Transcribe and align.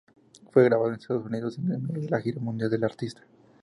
Fue 0.49 0.63
grabado 0.63 0.89
en 0.89 0.95
Estados 0.95 1.27
Unidos 1.27 1.59
en 1.59 1.63
medio 1.69 1.85
de 1.91 2.09
la 2.09 2.19
gira 2.19 2.41
mundial 2.41 2.71
de 2.71 2.79
la 2.79 2.87
artista. 2.87 3.21